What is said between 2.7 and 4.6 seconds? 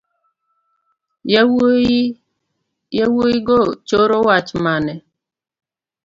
Yawuigo choro wach